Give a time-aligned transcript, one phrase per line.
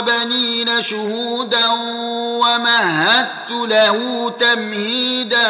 [0.00, 1.66] وبنين شهودا
[2.40, 5.46] ومهدت له تمهيدا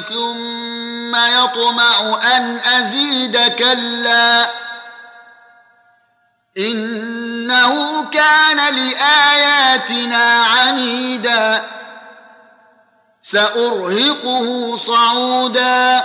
[0.00, 4.50] ثم يطمع أن أزيد كلا
[6.58, 11.62] إنه كان لآياتنا عنيدا
[13.22, 16.04] سأرهقه صعودا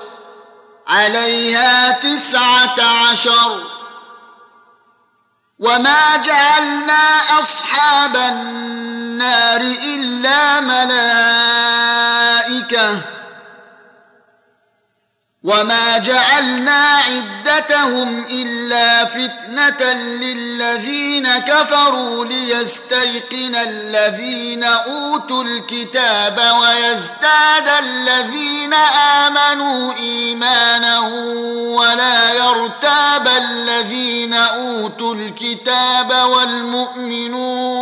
[0.91, 2.75] عليها تسعة
[3.11, 3.63] عشر.
[5.59, 11.40] وما جعلنا أصحاب النار إلا ملائكه
[15.43, 28.73] وما جعلنا عدتهم الا فتنه للذين كفروا ليستيقن الذين اوتوا الكتاب ويزداد الذين
[29.27, 30.99] امنوا ايمانا
[31.79, 37.81] ولا يرتاب الذين اوتوا الكتاب والمؤمنون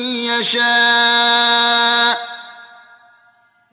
[0.41, 2.31] يشاء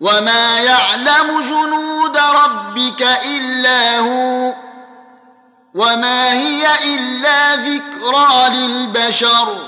[0.00, 4.54] وما يعلم جنود ربك إلا هو
[5.74, 9.67] وما هي إلا ذكرى للبشر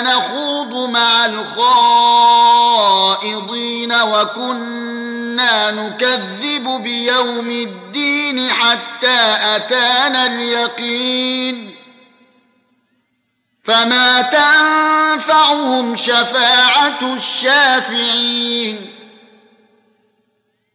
[0.00, 1.92] نخوض مع الخائضين
[3.92, 11.74] وكنا نكذب بيوم الدين حتى أتانا اليقين.
[13.64, 18.97] فما تنفعهم شفاعة الشافعين.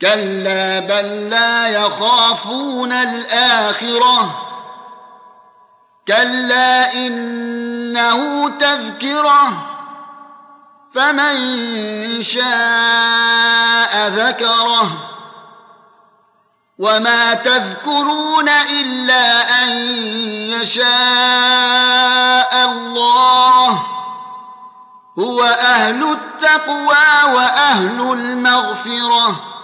[0.00, 4.44] كلا بل لا يخافون الآخرة.
[6.08, 9.66] كلا إنه تذكرة.
[10.94, 11.36] فمن
[12.22, 14.90] شاء ذكره.
[16.78, 19.68] وما تذكرون إلا أن
[20.62, 20.88] يشاء
[22.64, 23.82] الله.
[25.18, 29.57] هو أهل التقوى وأهل المغفرة.